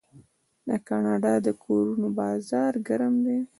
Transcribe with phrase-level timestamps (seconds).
[0.67, 3.39] د کاناډا د کورونو بازار ګرم دی.